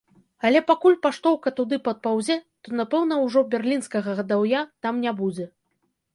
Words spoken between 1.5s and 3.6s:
туды падпаўзе, то напэўна ўжо